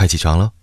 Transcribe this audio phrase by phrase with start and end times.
[0.00, 0.59] 快起床了。